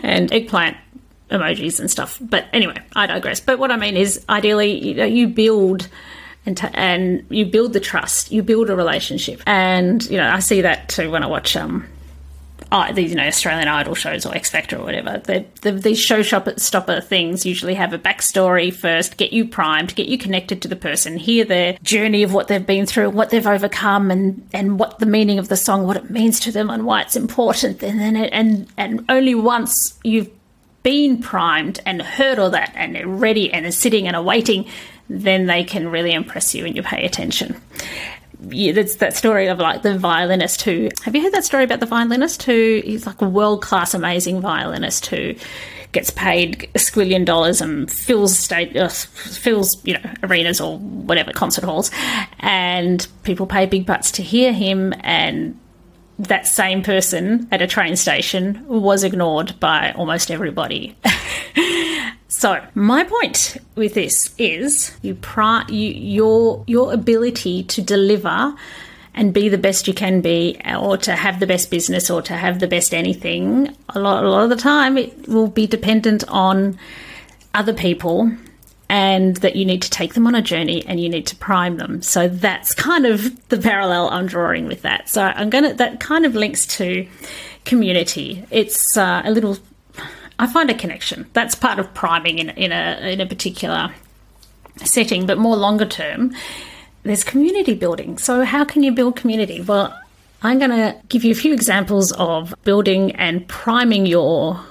and 0.05 0.31
eggplant 0.31 0.77
emojis 1.31 1.81
and 1.81 1.91
stuff. 1.91 2.19
But 2.21 2.47
anyway, 2.53 2.77
I 2.97 3.07
digress. 3.07 3.41
But 3.41 3.59
what 3.59 3.71
I 3.71 3.77
mean 3.77 3.97
is, 3.97 4.25
ideally, 4.29 4.83
you 4.83 4.95
know, 4.95 5.05
you 5.05 5.29
build 5.29 5.89
and 6.47 6.57
t- 6.57 6.69
and 6.73 7.25
you 7.29 7.45
build 7.47 7.75
the 7.75 7.81
trust, 7.81 8.33
you 8.33 8.43
build 8.43 8.71
a 8.71 8.77
relationship, 8.77 9.43
and 9.47 10.03
you 10.11 10.17
know, 10.17 10.29
I 10.29 10.39
see 10.41 10.63
that 10.63 10.89
too 10.89 11.11
when 11.11 11.23
I 11.23 11.27
watch 11.27 11.57
um. 11.57 11.87
These 12.93 13.11
you 13.11 13.17
know 13.17 13.27
Australian 13.27 13.67
Idol 13.67 13.95
shows 13.95 14.27
or 14.27 14.35
X 14.35 14.51
Factor 14.51 14.77
or 14.77 14.85
whatever. 14.85 15.23
The, 15.25 15.47
the, 15.63 15.73
these 15.73 15.99
show 15.99 16.21
stopper 16.21 17.01
things 17.01 17.47
usually 17.47 17.73
have 17.75 17.95
a 17.95 17.99
backstory 17.99 18.75
first, 18.75 19.17
get 19.17 19.33
you 19.33 19.49
primed, 19.49 19.95
get 19.95 20.09
you 20.09 20.19
connected 20.19 20.61
to 20.63 20.69
the 20.69 20.77
person, 20.77 21.17
hear 21.17 21.47
their 21.47 21.79
journey 21.83 22.25
of 22.25 22.35
what 22.35 22.49
they've 22.49 22.67
been 22.67 22.85
through, 22.85 23.09
what 23.09 23.31
they've 23.31 23.47
overcome, 23.47 24.11
and 24.11 24.47
and 24.53 24.79
what 24.79 24.99
the 24.99 25.07
meaning 25.07 25.39
of 25.39 25.49
the 25.49 25.57
song, 25.57 25.87
what 25.87 25.97
it 25.97 26.11
means 26.11 26.41
to 26.41 26.53
them, 26.53 26.69
and 26.69 26.85
why 26.85 27.01
it's 27.01 27.17
important. 27.17 27.83
And 27.83 27.99
then 27.99 28.17
it, 28.17 28.31
and 28.35 28.67
and 28.77 29.03
only 29.09 29.35
once 29.35 29.99
you've 30.05 30.29
been 30.83 31.21
primed 31.21 31.81
and 31.85 32.01
heard 32.01 32.39
all 32.39 32.51
that 32.51 32.73
and 32.75 32.95
they're 32.95 33.07
ready 33.07 33.53
and 33.53 33.65
they're 33.65 33.73
sitting 33.73 34.07
and 34.07 34.17
are 34.17 34.23
then 35.11 35.47
they 35.47 35.65
can 35.65 35.89
really 35.89 36.13
impress 36.13 36.55
you 36.55 36.65
and 36.67 36.77
you 36.77 36.83
pay 36.83 37.05
attention. 37.05 37.61
Yeah, 38.49 38.73
that's 38.73 38.97
that 38.97 39.17
story 39.17 39.49
of 39.49 39.59
like 39.59 39.83
the 39.83 39.99
violinist 39.99 40.63
who 40.63 40.89
have 41.03 41.15
you 41.17 41.23
heard 41.23 41.33
that 41.33 41.45
story 41.45 41.65
about 41.65 41.81
the 41.81 41.87
violinist 41.87 42.45
who 42.45 42.81
he's 42.85 43.05
like 43.05 43.21
a 43.21 43.29
world 43.29 43.63
class 43.63 43.95
amazing 43.95 44.41
violinist 44.41 45.07
who 45.07 45.35
gets 45.93 46.11
paid 46.11 46.65
a 46.75 46.79
squillion 46.79 47.25
dollars 47.25 47.61
and 47.61 47.91
fills 47.91 48.37
state 48.39 48.77
uh, 48.77 48.89
fills 48.89 49.85
you 49.85 49.95
know 49.95 50.11
arenas 50.23 50.61
or 50.61 50.79
whatever 50.79 51.33
concert 51.33 51.65
halls, 51.65 51.91
and 52.41 53.07
people 53.23 53.47
pay 53.47 53.67
big 53.67 53.87
bucks 53.87 54.11
to 54.13 54.23
hear 54.23 54.53
him 54.53 54.95
and. 55.01 55.59
That 56.19 56.47
same 56.47 56.83
person 56.83 57.49
at 57.53 57.63
a 57.63 57.67
train 57.67 57.97
station 57.97 58.65
was 58.67 59.05
ignored 59.05 59.55
by 59.61 59.93
almost 59.93 60.31
everybody. 60.31 60.97
So 62.29 62.63
my 62.75 63.05
point 63.05 63.57
with 63.75 63.95
this 63.95 64.33
is 64.39 64.95
you, 65.03 65.17
pri- 65.17 65.65
you 65.69 65.89
your 65.89 66.63
your 66.69 66.93
ability 66.93 67.65
to 67.65 67.83
deliver 67.83 68.55
and 69.15 69.35
be 69.35 69.49
the 69.49 69.59
best 69.59 69.89
you 69.89 69.95
can 69.95 70.21
be, 70.21 70.61
or 70.79 70.97
to 70.99 71.17
have 71.17 71.41
the 71.41 71.49
best 71.49 71.69
business, 71.69 72.09
or 72.09 72.23
to 72.23 72.35
have 72.35 72.61
the 72.61 72.69
best 72.69 72.95
anything. 72.95 73.75
A 73.89 73.99
lot, 73.99 74.23
a 74.23 74.31
lot 74.31 74.45
of 74.45 74.51
the 74.51 74.57
time, 74.57 74.97
it 74.97 75.27
will 75.27 75.49
be 75.49 75.67
dependent 75.67 76.23
on 76.29 76.79
other 77.55 77.73
people 77.73 78.31
and 78.89 79.37
that 79.39 79.57
you 79.57 79.65
need 79.65 79.83
to 79.83 79.91
take 79.91 80.15
them 80.15 80.27
on 80.27 80.35
a 80.35 80.43
journey 80.43 80.85
and 80.87 80.99
you 80.99 81.09
need 81.09 81.27
to 81.27 81.37
prime 81.37 81.77
them. 81.77 82.01
So 82.03 82.29
that's 82.29 82.75
kind 82.75 83.05
of 83.07 83.49
the 83.49 83.59
parallel 83.59 84.09
I'm 84.09 84.27
drawing 84.27 84.67
with 84.67 84.83
that. 84.83 85.09
So 85.09 85.23
I'm 85.23 85.51
going 85.51 85.65
to, 85.65 85.75
that 85.75 86.01
kind 86.01 86.25
of 86.25 86.35
links 86.35 86.67
to 86.79 87.07
community. 87.65 88.45
It's 88.51 88.97
uh, 88.97 89.23
a 89.25 89.31
little 89.31 89.59
I 90.39 90.47
find 90.47 90.71
a 90.71 90.75
connection. 90.75 91.27
That's 91.33 91.55
part 91.55 91.79
of 91.79 91.93
priming 91.95 92.39
in, 92.39 92.51
in 92.51 92.73
a 92.73 93.13
in 93.13 93.21
a 93.21 93.27
particular 93.27 93.93
setting, 94.85 95.27
but 95.27 95.39
more 95.39 95.57
longer 95.57 95.85
term, 95.85 96.33
there's 97.03 97.25
community 97.25 97.75
building. 97.75 98.19
So 98.19 98.45
how 98.45 98.65
can 98.65 98.83
you 98.83 98.93
build 98.93 99.17
community? 99.17 99.61
Well, 99.61 99.99
I'm 100.43 100.59
going 100.59 100.71
to 100.71 100.97
give 101.09 101.25
you 101.25 101.33
a 101.33 101.35
few 101.35 101.53
examples 101.53 102.13
of 102.13 102.55
building 102.63 103.17
and 103.17 103.49
priming 103.49 104.07
your 104.07 104.65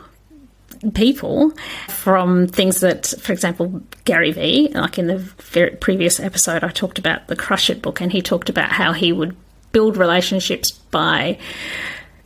people 0.93 1.51
from 1.87 2.47
things 2.47 2.79
that, 2.81 3.13
for 3.19 3.33
example, 3.33 3.81
Gary 4.05 4.31
Vee, 4.31 4.69
like 4.73 4.97
in 4.97 5.07
the 5.07 5.17
very 5.17 5.71
previous 5.77 6.19
episode, 6.19 6.63
I 6.63 6.69
talked 6.69 6.99
about 6.99 7.27
the 7.27 7.35
Crush 7.35 7.69
It 7.69 7.81
book, 7.81 8.01
and 8.01 8.11
he 8.11 8.21
talked 8.21 8.49
about 8.49 8.71
how 8.71 8.93
he 8.93 9.11
would 9.11 9.35
build 9.71 9.97
relationships 9.97 10.71
by 10.71 11.37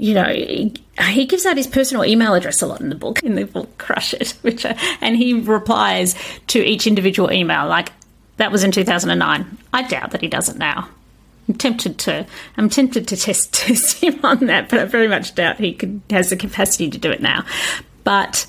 you 0.01 0.15
know, 0.15 0.25
he 0.25 1.25
gives 1.27 1.45
out 1.45 1.57
his 1.57 1.67
personal 1.67 2.03
email 2.03 2.33
address 2.33 2.63
a 2.63 2.65
lot 2.65 2.81
in 2.81 2.89
the 2.89 2.95
book, 2.95 3.21
in 3.21 3.35
the 3.35 3.45
book 3.45 3.77
Crush 3.77 4.15
It, 4.15 4.31
which, 4.41 4.65
and 4.65 5.15
he 5.15 5.33
replies 5.33 6.15
to 6.47 6.59
each 6.59 6.87
individual 6.87 7.31
email. 7.31 7.67
Like, 7.67 7.91
that 8.37 8.51
was 8.51 8.63
in 8.63 8.71
2009. 8.71 9.57
I 9.71 9.83
doubt 9.83 10.09
that 10.09 10.21
he 10.21 10.27
does 10.27 10.49
it 10.49 10.57
now. 10.57 10.89
I'm 11.47 11.53
tempted 11.53 11.99
to, 11.99 12.25
I'm 12.57 12.67
tempted 12.67 13.07
to 13.09 13.15
test, 13.15 13.53
test 13.67 14.01
him 14.01 14.19
on 14.23 14.47
that, 14.47 14.69
but 14.69 14.79
I 14.79 14.85
very 14.85 15.07
much 15.07 15.35
doubt 15.35 15.59
he 15.59 15.73
could, 15.73 16.01
has 16.09 16.31
the 16.31 16.35
capacity 16.35 16.89
to 16.89 16.97
do 16.97 17.11
it 17.11 17.21
now. 17.21 17.45
But 18.03 18.45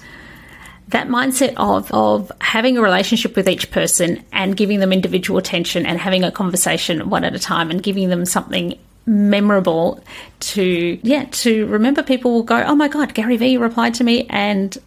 that 0.88 1.08
mindset 1.08 1.54
of, 1.56 1.90
of 1.92 2.30
having 2.40 2.76
a 2.76 2.82
relationship 2.82 3.36
with 3.36 3.48
each 3.48 3.70
person 3.70 4.22
and 4.32 4.56
giving 4.56 4.80
them 4.80 4.92
individual 4.92 5.38
attention 5.38 5.86
and 5.86 5.98
having 5.98 6.24
a 6.24 6.30
conversation 6.30 7.08
one 7.08 7.24
at 7.24 7.34
a 7.34 7.38
time 7.38 7.70
and 7.70 7.82
giving 7.82 8.08
them 8.08 8.24
something 8.24 8.78
memorable 9.04 10.02
to 10.38 10.96
yeah 11.02 11.24
to 11.32 11.66
remember 11.66 12.04
people 12.04 12.34
will 12.34 12.44
go 12.44 12.62
oh 12.62 12.74
my 12.76 12.86
god 12.86 13.12
gary 13.14 13.36
vee 13.36 13.56
replied 13.56 13.92
to 13.92 14.04
me 14.04 14.28
and 14.30 14.78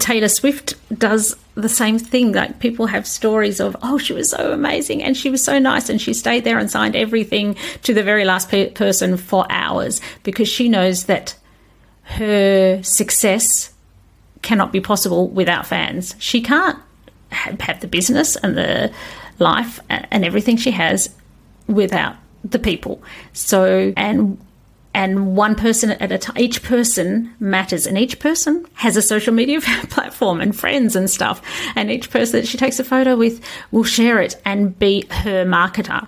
taylor 0.00 0.26
swift 0.26 0.74
does 0.98 1.36
the 1.54 1.68
same 1.68 1.98
thing. 1.98 2.32
Like 2.32 2.58
people 2.60 2.86
have 2.86 3.06
stories 3.06 3.60
of 3.60 3.76
oh 3.82 3.98
she 3.98 4.12
was 4.12 4.30
so 4.30 4.52
amazing 4.52 5.02
and 5.02 5.16
she 5.16 5.30
was 5.30 5.44
so 5.44 5.58
nice 5.58 5.88
and 5.88 6.00
she 6.00 6.14
stayed 6.14 6.44
there 6.44 6.58
and 6.58 6.70
signed 6.70 6.96
everything 6.96 7.56
to 7.82 7.94
the 7.94 8.02
very 8.02 8.24
last 8.24 8.48
pe- 8.48 8.70
person 8.70 9.16
for 9.16 9.46
hours 9.50 10.00
because 10.22 10.48
she 10.48 10.68
knows 10.68 11.04
that 11.04 11.34
her 12.04 12.82
success 12.82 13.71
cannot 14.42 14.72
be 14.72 14.80
possible 14.80 15.28
without 15.28 15.66
fans 15.66 16.14
she 16.18 16.40
can't 16.40 16.78
have 17.32 17.80
the 17.80 17.86
business 17.86 18.36
and 18.36 18.56
the 18.56 18.92
life 19.38 19.80
and 19.88 20.24
everything 20.24 20.56
she 20.56 20.70
has 20.70 21.14
without 21.66 22.16
the 22.44 22.58
people. 22.58 23.02
So, 23.32 23.92
and 23.96 24.38
and 24.94 25.34
one 25.34 25.54
person 25.54 25.92
at 25.92 26.12
a 26.12 26.18
time. 26.18 26.36
Each 26.36 26.62
person 26.62 27.34
matters, 27.40 27.86
and 27.86 27.96
each 27.96 28.18
person 28.18 28.66
has 28.74 28.96
a 28.96 29.02
social 29.02 29.32
media 29.32 29.60
platform 29.90 30.40
and 30.40 30.54
friends 30.54 30.94
and 30.96 31.08
stuff. 31.08 31.40
And 31.76 31.90
each 31.90 32.10
person 32.10 32.40
that 32.40 32.46
she 32.46 32.58
takes 32.58 32.78
a 32.78 32.84
photo 32.84 33.16
with 33.16 33.42
will 33.70 33.84
share 33.84 34.20
it 34.20 34.40
and 34.44 34.78
be 34.78 35.06
her 35.10 35.46
marketer. 35.46 36.06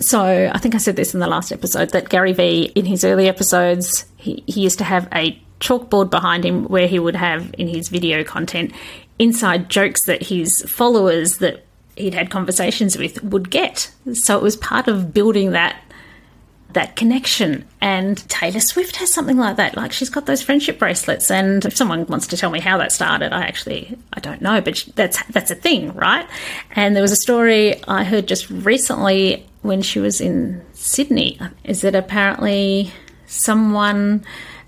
So 0.00 0.50
I 0.52 0.58
think 0.58 0.74
I 0.74 0.78
said 0.78 0.96
this 0.96 1.14
in 1.14 1.20
the 1.20 1.26
last 1.26 1.52
episode 1.52 1.90
that 1.90 2.08
Gary 2.08 2.32
Vee, 2.32 2.72
in 2.74 2.86
his 2.86 3.04
early 3.04 3.28
episodes, 3.28 4.06
he, 4.16 4.42
he 4.46 4.62
used 4.62 4.78
to 4.78 4.84
have 4.84 5.06
a 5.14 5.38
chalkboard 5.60 6.10
behind 6.10 6.44
him 6.44 6.64
where 6.64 6.86
he 6.86 6.98
would 6.98 7.16
have 7.16 7.54
in 7.58 7.68
his 7.68 7.88
video 7.88 8.24
content 8.24 8.72
inside 9.18 9.68
jokes 9.68 10.04
that 10.06 10.24
his 10.24 10.62
followers 10.68 11.38
that 11.38 11.64
he'd 11.96 12.14
had 12.14 12.30
conversations 12.30 12.98
with 12.98 13.22
would 13.22 13.50
get. 13.50 13.90
So 14.12 14.36
it 14.36 14.42
was 14.42 14.56
part 14.56 14.88
of 14.88 15.14
building 15.14 15.52
that 15.52 15.80
that 16.74 16.96
connection. 16.96 17.64
And 17.80 18.18
Taylor 18.28 18.58
Swift 18.58 18.96
has 18.96 19.12
something 19.12 19.36
like 19.36 19.56
that. 19.56 19.76
Like 19.76 19.92
she's 19.92 20.10
got 20.10 20.26
those 20.26 20.42
friendship 20.42 20.78
bracelets. 20.78 21.30
And 21.30 21.64
if 21.64 21.76
someone 21.76 22.04
wants 22.06 22.26
to 22.28 22.36
tell 22.36 22.50
me 22.50 22.60
how 22.60 22.78
that 22.78 22.92
started, 22.92 23.32
I 23.32 23.42
actually 23.42 23.96
I 24.12 24.20
don't 24.20 24.42
know, 24.42 24.60
but 24.60 24.84
that's 24.94 25.22
that's 25.26 25.50
a 25.50 25.54
thing, 25.54 25.94
right? 25.94 26.28
And 26.74 26.94
there 26.94 27.02
was 27.02 27.12
a 27.12 27.16
story 27.16 27.82
I 27.84 28.04
heard 28.04 28.26
just 28.26 28.50
recently 28.50 29.46
when 29.62 29.82
she 29.82 30.00
was 30.00 30.20
in 30.20 30.62
Sydney. 30.74 31.38
Is 31.62 31.80
that 31.82 31.94
apparently 31.94 32.92
someone 33.26 34.24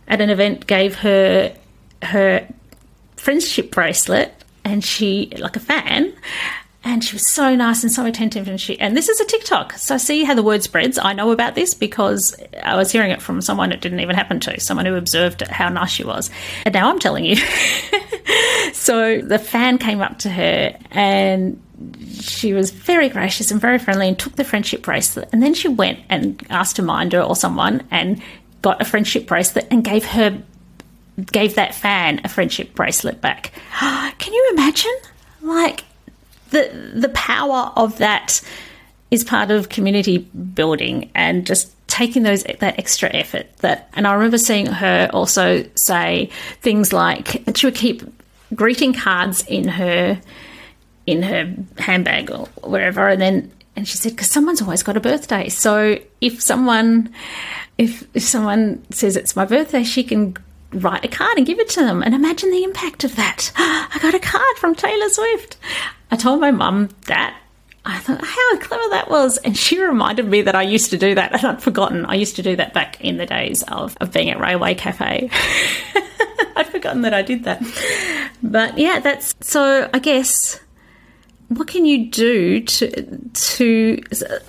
at 0.09 0.21
an 0.21 0.31
event 0.31 0.67
gave 0.67 0.97
her 0.97 1.55
her 2.03 2.47
friendship 3.17 3.71
bracelet 3.71 4.33
and 4.65 4.85
she 4.85 5.33
like 5.39 5.57
a 5.57 5.61
fan 5.61 6.13
and 6.85 7.03
she 7.03 7.15
was 7.17 7.29
so 7.31 7.57
nice 7.57 7.83
and 7.83 7.91
so 7.91 8.05
attentive 8.05 8.47
and 8.47 8.61
she 8.61 8.79
and 8.79 8.97
this 8.97 9.09
is 9.09 9.19
a 9.21 9.25
tiktok 9.25 9.73
so 9.73 9.97
see 9.97 10.25
how 10.25 10.35
the 10.35 10.43
word 10.43 10.63
spreads. 10.63 10.99
I 10.99 11.13
know 11.13 11.31
about 11.33 11.55
this 11.55 11.75
because 11.75 12.37
i 12.63 12.77
was 12.77 12.93
hearing 12.93 13.11
it 13.11 13.23
from 13.23 13.41
someone. 13.41 13.73
It 13.73 13.81
didn't 13.81 14.01
even 14.01 14.15
happen 14.15 14.41
to 14.41 14.61
someone 14.61 14.87
who 14.87 14.95
observed 14.95 15.43
how 15.49 15.69
nice 15.69 15.91
she 15.91 16.05
was. 16.05 16.31
And 16.65 16.75
now 16.75 16.91
i'm 16.91 16.99
telling 16.99 17.25
you. 17.25 17.37
So 18.87 19.21
the 19.21 19.41
fan 19.41 19.79
came 19.79 20.01
up 20.01 20.21
to 20.21 20.31
her 20.31 20.77
and 20.93 21.61
she 22.21 22.53
was 22.53 22.71
very 22.71 23.09
gracious 23.09 23.51
and 23.51 23.61
very 23.61 23.81
friendly 23.81 24.07
and 24.07 24.17
took 24.17 24.37
the 24.37 24.45
friendship 24.45 24.83
bracelet. 24.83 25.29
And 25.33 25.43
then 25.43 25.55
she 25.55 25.67
went 25.67 25.99
and 26.09 26.41
asked 26.51 26.79
a 26.79 26.83
minder 26.83 27.21
or 27.21 27.35
someone 27.35 27.87
and 27.91 28.23
got 28.67 28.83
a 28.83 28.85
friendship 28.85 29.29
bracelet 29.29 29.65
and 29.71 29.85
gave 29.85 30.05
her 30.05 30.43
gave 31.31 31.55
that 31.55 31.73
fan 31.73 32.21
a 32.25 32.29
friendship 32.29 32.75
bracelet 32.75 33.21
back. 33.21 33.53
Can 34.19 34.33
you 34.33 34.51
imagine? 34.55 34.97
Like 35.41 35.85
the 36.51 36.93
the 36.93 37.11
power 37.11 37.71
of 37.77 37.99
that 37.99 38.43
is 39.13 39.23
part 39.23 39.53
of 39.53 39.69
community 39.69 40.19
building 40.19 41.13
and 41.15 41.47
just 41.47 41.73
taking 41.87 42.25
those 42.25 42.43
that 42.43 42.77
extra 42.77 43.09
effort 43.15 43.47
that 43.59 43.89
and 43.93 44.05
I 44.05 44.15
remember 44.15 44.37
seeing 44.37 44.67
her 44.67 45.09
also 45.13 45.65
say 45.77 46.29
things 46.61 46.93
like 46.93 47.45
she 47.55 47.69
would 47.69 47.77
keep 47.77 48.03
greeting 48.53 48.93
cards 48.93 49.45
in 49.47 49.69
her 49.69 50.21
in 51.07 51.23
her 51.23 51.55
handbag 51.79 52.33
or 52.33 52.47
wherever 52.65 53.07
and 53.07 53.23
then 53.23 53.53
and 53.77 53.87
she 53.87 53.97
said 53.97 54.13
because 54.13 54.29
someone's 54.29 54.63
always 54.63 54.83
got 54.83 54.97
a 54.97 55.01
birthday 55.01 55.49
so 55.49 55.99
if 56.21 56.43
someone 56.43 57.13
if 57.79 58.05
if 58.15 58.23
someone 58.23 58.85
says 58.91 59.17
it's 59.17 59.37
my 59.37 59.45
birthday 59.45 59.85
she 59.85 60.03
can 60.03 60.37
write 60.73 61.05
a 61.05 61.09
card 61.09 61.37
and 61.39 61.47
give 61.47 61.59
it 61.59 61.69
to 61.69 61.81
them 61.81 62.03
and 62.03 62.15
imagine 62.15 62.51
the 62.51 62.65
impact 62.65 63.05
of 63.05 63.15
that 63.17 63.53
i 63.57 63.99
got 64.03 64.15
a 64.15 64.19
card 64.19 64.57
from 64.57 64.75
taylor 64.75 65.09
swift 65.09 65.57
I 66.11 66.17
told 66.17 66.41
my 66.41 66.51
mum 66.51 66.89
that. 67.07 67.37
I 67.85 67.99
thought 67.99 68.25
how 68.25 68.57
clever 68.59 68.89
that 68.91 69.09
was. 69.09 69.39
And 69.39 69.57
she 69.57 69.81
reminded 69.81 70.27
me 70.27 70.43
that 70.43 70.57
I 70.57 70.63
used 70.63 70.91
to 70.91 70.99
do 70.99 71.15
that 71.15 71.33
and 71.33 71.45
I'd 71.45 71.63
forgotten. 71.63 72.05
I 72.05 72.15
used 72.15 72.35
to 72.37 72.43
do 72.43 72.57
that 72.57 72.75
back 72.75 73.01
in 73.01 73.17
the 73.17 73.27
days 73.27 73.63
of, 73.65 73.97
of 74.01 74.13
being 74.13 74.29
at 74.29 74.41
Railway 74.41 74.75
Cafe. 74.75 75.31
I'd 76.57 76.67
forgotten 76.67 77.03
that 77.03 77.15
I 77.15 77.23
did 77.23 77.45
that. 77.45 77.63
But 78.43 78.77
yeah, 78.77 78.99
that's 78.99 79.37
so 79.41 79.89
I 79.95 80.01
guess 80.01 80.61
what 81.49 81.69
can 81.69 81.85
you 81.85 82.07
do 82.07 82.61
to 82.61 83.19
to 83.33 84.03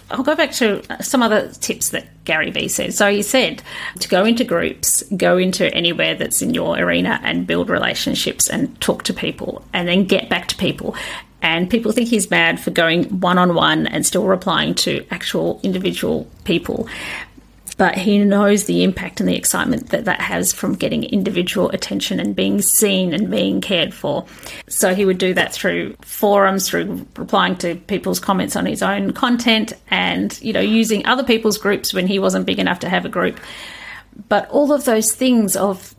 I'll 0.10 0.24
go 0.24 0.36
back 0.36 0.52
to 0.54 0.82
some 1.04 1.22
other 1.22 1.50
tips 1.50 1.90
that 1.90 2.08
Gary 2.26 2.50
Vee 2.50 2.68
said. 2.68 2.94
So 2.94 3.12
he 3.12 3.22
said 3.22 3.62
to 4.00 4.08
go 4.08 4.26
into 4.26 4.44
groups, 4.44 5.04
go 5.16 5.38
into 5.38 5.74
anywhere 5.74 6.16
that's 6.16 6.42
in 6.42 6.54
your 6.54 6.78
arena 6.78 7.20
and 7.24 7.46
build 7.46 7.70
relationships 7.70 8.50
and 8.50 8.80
talk 8.82 9.04
to 9.04 9.14
people 9.14 9.64
and 9.74 9.88
then 9.88 10.06
get 10.06 10.30
back 10.30 10.48
to 10.48 10.58
people 10.58 10.96
and 11.42 11.70
people 11.70 11.92
think 11.92 12.10
he's 12.10 12.26
bad 12.26 12.60
for 12.60 12.72
going 12.72 13.06
one 13.20 13.38
on 13.38 13.54
one 13.54 13.88
and 13.88 14.06
still 14.06 14.26
replying 14.26 14.74
to 14.76 15.06
actual 15.12 15.60
individual 15.64 16.28
people. 16.44 16.88
But 17.78 17.96
he 17.96 18.18
knows 18.18 18.66
the 18.66 18.84
impact 18.84 19.20
and 19.20 19.30
the 19.30 19.36
excitement 19.36 19.90
that 19.90 20.06
that 20.06 20.20
has 20.20 20.52
from 20.52 20.74
getting 20.74 21.04
individual 21.04 21.70
attention 21.70 22.20
and 22.20 22.36
being 22.36 22.62
seen 22.62 23.14
and 23.14 23.30
being 23.30 23.62
cared 23.62 23.94
for. 23.94 24.26
So 24.68 24.96
he 24.96 25.06
would 25.06 25.20
do 25.20 25.36
that 25.36 25.54
through 25.54 25.96
forums, 26.02 26.68
through 26.68 27.06
replying 27.16 27.56
to 27.58 27.76
people's 27.76 28.20
comments 28.20 28.56
on 28.56 28.66
his 28.66 28.82
own 28.82 29.14
content, 29.14 29.74
and 29.92 30.40
you 30.42 30.54
know 30.54 30.60
using 30.60 31.06
other 31.06 31.24
people's 31.24 31.60
groups 31.60 31.94
when 31.94 32.08
he 32.08 32.18
wasn't 32.18 32.48
big 32.48 32.58
enough 32.58 32.80
to 32.80 32.90
have 32.90 33.06
a 33.06 33.10
group. 33.10 33.40
But 34.28 34.50
all 34.50 34.74
of 34.74 34.86
those 34.86 35.14
things 35.14 35.56
of 35.56 35.94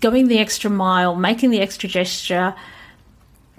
going 0.00 0.28
the 0.28 0.38
extra 0.38 0.70
mile, 0.70 1.14
making 1.14 1.50
the 1.50 1.60
extra 1.60 1.88
gesture, 1.88 2.54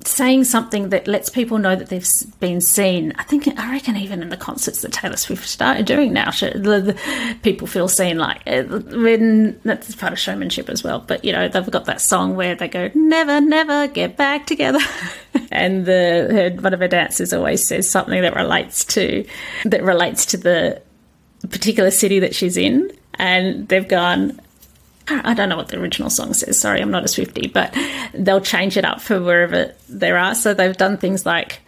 saying 0.08 0.46
something 0.46 0.90
that 0.90 1.08
lets 1.08 1.30
people 1.30 1.58
know 1.58 1.76
that 1.76 1.90
they've 1.90 2.08
been 2.40 2.62
seen. 2.62 3.14
I 3.18 3.24
think 3.24 3.48
I 3.60 3.72
reckon 3.72 3.98
even 3.98 4.22
in 4.22 4.30
the 4.30 4.38
concerts 4.38 4.82
that 4.82 4.94
Taylor 4.94 5.18
Swift 5.18 5.48
started 5.48 5.86
doing 5.86 6.14
now, 6.14 6.32
the, 6.32 6.96
the, 6.96 7.36
people 7.44 7.68
feel 7.68 7.88
seen. 7.88 8.18
Like 8.18 8.42
uh, 8.48 8.64
when 8.64 9.60
that's 9.64 9.96
part 9.96 10.14
of 10.14 10.20
showmanship 10.20 10.70
as 10.70 10.84
well. 10.84 11.00
But 11.00 11.24
you 11.26 11.32
know 11.32 11.48
they've 11.48 11.70
got 11.70 11.86
that 11.86 12.02
song 12.02 12.36
where 12.36 12.56
they 12.56 12.68
go 12.68 12.90
"Never, 12.96 13.42
never 13.42 13.88
get 13.88 14.18
back 14.18 14.46
together," 14.48 14.80
and 15.52 15.86
the 15.86 16.28
her, 16.32 16.62
one 16.62 16.74
of 16.74 16.80
her 16.80 16.88
dancers 16.88 17.34
always 17.34 17.66
says 17.66 17.90
something 17.90 18.22
that 18.22 18.36
relates 18.36 18.86
to 18.86 19.26
that 19.66 19.84
relates 19.84 20.26
to 20.28 20.38
the 20.38 20.82
particular 21.50 21.92
city 21.92 22.20
that 22.20 22.34
she's 22.34 22.58
in, 22.58 22.92
and 23.16 23.68
they've 23.68 23.88
gone 23.88 24.40
I 25.10 25.34
don't 25.34 25.50
know 25.50 25.56
what 25.56 25.70
the 25.70 25.80
original 25.80 26.10
song 26.10 26.34
says. 26.34 26.60
Sorry, 26.60 26.82
I'm 26.82 26.92
not 26.92 27.04
a 27.04 27.08
Swiftie, 27.08 27.52
but 27.52 27.74
they'll 28.14 28.42
change 28.42 28.78
it 28.78 28.86
up 28.86 29.02
for 29.02 29.22
wherever 29.22 29.74
there 29.88 30.18
are. 30.18 30.36
So 30.36 30.54
they've 30.54 30.76
done 30.76 30.98
things 30.98 31.26
like, 31.26 31.60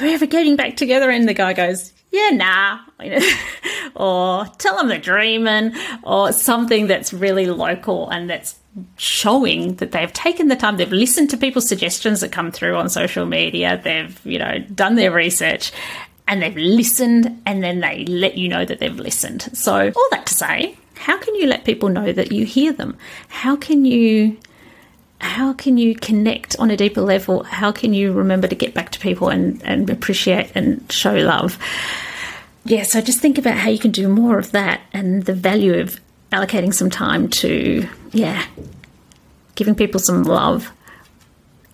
"We're 0.00 0.14
ever 0.14 0.26
getting 0.26 0.56
back 0.56 0.76
together?" 0.76 1.10
And 1.10 1.28
the 1.28 1.34
guy 1.34 1.52
goes, 1.52 1.92
"Yeah, 2.10 2.30
nah," 2.30 2.78
or 3.94 4.46
"Tell 4.58 4.76
them 4.76 4.88
they're 4.88 4.98
dreaming," 4.98 5.74
or 6.02 6.32
something 6.32 6.88
that's 6.88 7.12
really 7.12 7.46
local 7.46 8.08
and 8.10 8.28
that's 8.28 8.56
showing 8.96 9.76
that 9.76 9.92
they've 9.92 10.12
taken 10.12 10.48
the 10.48 10.56
time. 10.56 10.76
They've 10.76 10.90
listened 10.90 11.30
to 11.30 11.36
people's 11.36 11.68
suggestions 11.68 12.20
that 12.20 12.32
come 12.32 12.50
through 12.50 12.76
on 12.76 12.88
social 12.88 13.26
media. 13.26 13.80
They've 13.82 14.18
you 14.26 14.38
know 14.38 14.58
done 14.74 14.96
their 14.96 15.12
research. 15.12 15.72
And 16.28 16.40
they've 16.40 16.56
listened, 16.56 17.42
and 17.44 17.60
then 17.60 17.80
they 17.80 18.04
let 18.04 18.38
you 18.38 18.46
know 18.48 18.64
that 18.64 18.78
they've 18.78 18.94
listened. 18.96 19.50
So, 19.52 19.90
all 19.90 20.08
that 20.12 20.26
to 20.26 20.34
say, 20.34 20.76
how 21.00 21.16
can 21.16 21.34
you 21.34 21.46
let 21.46 21.64
people 21.64 21.88
know 21.88 22.12
that 22.12 22.30
you 22.30 22.44
hear 22.44 22.74
them? 22.74 22.94
How 23.28 23.56
can 23.56 23.86
you 23.86 24.36
how 25.18 25.54
can 25.54 25.78
you 25.78 25.94
connect 25.94 26.58
on 26.58 26.70
a 26.70 26.76
deeper 26.76 27.00
level? 27.00 27.42
How 27.42 27.72
can 27.72 27.94
you 27.94 28.12
remember 28.12 28.46
to 28.48 28.54
get 28.54 28.74
back 28.74 28.90
to 28.92 29.00
people 29.00 29.30
and, 29.30 29.62
and 29.64 29.88
appreciate 29.88 30.52
and 30.54 30.90
show 30.92 31.14
love? 31.14 31.58
Yeah, 32.64 32.82
so 32.82 33.00
just 33.00 33.20
think 33.20 33.38
about 33.38 33.56
how 33.56 33.70
you 33.70 33.78
can 33.78 33.90
do 33.90 34.08
more 34.08 34.38
of 34.38 34.52
that 34.52 34.82
and 34.92 35.24
the 35.24 35.32
value 35.32 35.80
of 35.80 35.98
allocating 36.32 36.72
some 36.72 36.90
time 36.90 37.28
to, 37.28 37.88
yeah, 38.12 38.46
giving 39.54 39.74
people 39.74 40.00
some 40.00 40.24
love 40.24 40.70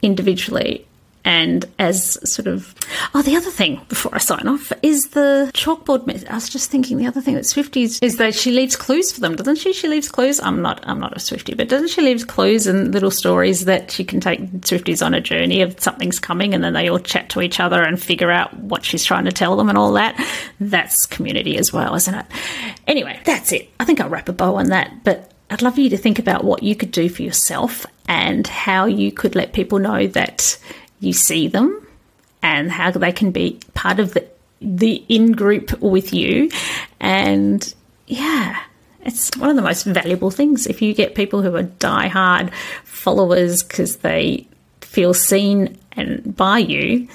individually 0.03 0.87
and 1.27 1.67
as 1.81 2.19
sort 2.33 2.47
of 2.47 2.73
oh 3.13 3.21
the 3.21 3.37
other 3.37 3.51
thing 3.51 3.81
before 3.89 4.15
I 4.15 4.19
sign 4.19 4.47
off 4.47 4.73
is 4.83 5.09
the 5.09 5.51
chalkboard 5.53 6.07
method. 6.07 6.29
I 6.29 6.35
was 6.35 6.49
just 6.49 6.71
thinking 6.71 6.97
the 6.97 7.07
other 7.07 7.21
thing 7.21 7.35
that 7.35 7.45
Swifties 7.45 7.99
is 8.01 8.17
that 8.17 8.35
she 8.35 8.53
leaves 8.53 8.77
clues 8.77 9.11
for 9.13 9.21
them, 9.21 9.35
doesn't 9.35 9.57
she? 9.57 9.73
She 9.73 9.89
leaves 9.89 10.09
clues. 10.09 10.41
I'm 10.41 10.63
not 10.63 10.87
I'm 10.87 11.01
not 11.01 11.13
a 11.13 11.21
Swiftie, 11.21 11.57
but 11.57 11.69
doesn't 11.69 11.89
she 11.89 12.01
leave 12.01 12.29
clues 12.29 12.67
and 12.69 12.95
little 12.95 13.11
stories 13.11 13.65
that 13.65 13.91
she 13.91 14.05
can 14.05 14.21
take 14.21 14.41
Swifties 14.61 15.05
on 15.05 15.13
a 15.15 15.21
journey 15.21 15.61
of 15.63 15.79
something's 15.81 16.21
coming 16.21 16.55
and 16.55 16.63
then 16.63 16.73
they 16.73 16.89
all 16.89 17.01
chat 17.01 17.29
to 17.31 17.43
each 17.43 17.59
other 17.59 17.83
and 17.83 18.01
figure 18.01 18.31
out 18.31 18.57
what 18.57 18.85
she's 18.85 19.05
trying 19.05 19.25
to 19.25 19.33
tell 19.33 19.57
them 19.57 19.69
and 19.69 19.77
all 19.77 19.93
that. 19.93 20.17
That's 20.61 21.07
community 21.07 21.59
as 21.59 21.73
well, 21.73 21.97
isn't 21.97 22.15
it? 22.15 22.27
Anyway, 22.87 23.21
that's 23.25 23.51
it. 23.51 23.69
I 23.81 23.85
think 23.85 24.01
I'll 24.01 24.09
wrap 24.09 24.29
a 24.29 24.33
bow 24.33 24.55
on 24.55 24.69
that, 24.69 25.03
but 25.03 25.33
I'd 25.51 25.63
love 25.63 25.79
you 25.79 25.91
to 25.91 25.97
think 25.97 26.21
about 26.21 26.45
what 26.45 26.63
you 26.63 26.77
could 26.77 26.93
do 26.93 27.09
for 27.09 27.23
yourself 27.23 27.85
and 28.09 28.47
how 28.47 28.87
you 28.87 29.11
could 29.11 29.35
let 29.35 29.53
people 29.53 29.81
know 29.81 30.07
that 30.09 30.59
you 31.01 31.13
see 31.13 31.49
them 31.49 31.87
and 32.43 32.71
how 32.71 32.91
they 32.91 33.13
can 33.13 33.31
be 33.31 33.59
part 33.75 33.99
of 33.99 34.15
the 34.15 34.27
the 34.61 35.05
in 35.09 35.33
group 35.33 35.81
with 35.81 36.15
you. 36.15 36.51
And 37.01 37.75
yeah 38.07 38.61
it's 39.03 39.37
one 39.37 39.51
of 39.51 39.57
the 39.57 39.63
most 39.63 39.85
valuable 39.85 40.33
things. 40.33 40.67
If 40.67 40.83
you 40.83 40.93
get 40.93 41.15
people 41.15 41.41
who 41.41 41.55
are 41.55 41.63
die 41.63 42.09
hard 42.09 42.53
followers 42.85 43.63
because 43.63 43.99
they 43.99 44.49
feel 44.81 45.15
seen 45.15 45.79
and 45.93 46.37
by 46.37 46.59
you 46.59 47.07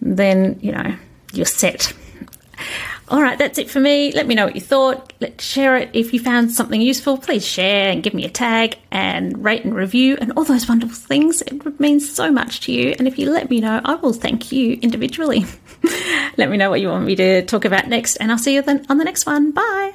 then 0.00 0.58
you 0.60 0.72
know 0.72 0.94
you're 1.32 1.46
set 1.46 1.94
all 3.10 3.20
right, 3.20 3.36
that's 3.36 3.58
it 3.58 3.68
for 3.68 3.80
me. 3.80 4.12
Let 4.12 4.28
me 4.28 4.36
know 4.36 4.46
what 4.46 4.54
you 4.54 4.60
thought. 4.60 5.12
Let's 5.18 5.44
share 5.44 5.76
it. 5.76 5.90
If 5.92 6.14
you 6.14 6.20
found 6.20 6.52
something 6.52 6.80
useful, 6.80 7.18
please 7.18 7.44
share 7.44 7.90
and 7.90 8.04
give 8.04 8.14
me 8.14 8.24
a 8.24 8.30
tag 8.30 8.78
and 8.92 9.44
rate 9.44 9.64
and 9.64 9.74
review 9.74 10.16
and 10.20 10.32
all 10.36 10.44
those 10.44 10.68
wonderful 10.68 10.94
things. 10.94 11.42
It 11.42 11.64
would 11.64 11.80
mean 11.80 11.98
so 11.98 12.30
much 12.30 12.60
to 12.62 12.72
you. 12.72 12.94
And 12.98 13.08
if 13.08 13.18
you 13.18 13.30
let 13.30 13.50
me 13.50 13.60
know, 13.60 13.80
I 13.84 13.96
will 13.96 14.12
thank 14.12 14.52
you 14.52 14.78
individually. 14.80 15.44
let 16.36 16.50
me 16.50 16.56
know 16.56 16.70
what 16.70 16.80
you 16.80 16.88
want 16.88 17.04
me 17.04 17.16
to 17.16 17.44
talk 17.44 17.64
about 17.64 17.88
next, 17.88 18.16
and 18.16 18.30
I'll 18.30 18.38
see 18.38 18.54
you 18.54 18.62
then 18.62 18.86
on 18.88 18.98
the 18.98 19.04
next 19.04 19.26
one. 19.26 19.50
Bye. 19.50 19.94